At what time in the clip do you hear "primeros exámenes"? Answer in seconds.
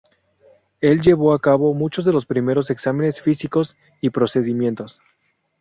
2.25-3.21